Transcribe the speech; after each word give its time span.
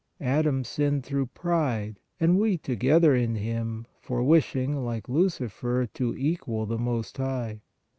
Adam 0.25 0.63
sinned 0.63 1.03
through 1.03 1.27
pride 1.27 1.99
and 2.19 2.39
we 2.39 2.57
together 2.57 3.13
in 3.13 3.35
him, 3.35 3.85
for 4.01 4.23
wishing, 4.23 4.83
like 4.83 5.07
Lucifer, 5.07 5.85
to 5.93 6.15
equal 6.17 6.65
the 6.65 6.79
Most 6.79 7.17
High. 7.17 7.61